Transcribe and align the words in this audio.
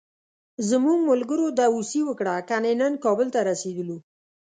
زموږ 0.69 0.97
ملګرو 1.11 1.45
داوسي 1.59 2.01
وکړه، 2.05 2.33
کني 2.49 2.73
نن 2.81 2.93
کابل 3.03 3.27
ته 3.35 3.39
رسېدلو. 3.49 3.97